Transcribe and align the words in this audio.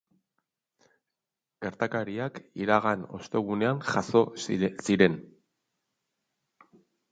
Gertakariak 1.65 2.39
iragan 2.65 3.05
ostegunean 3.19 3.83
jazo 3.91 4.25
ziren. 4.89 5.21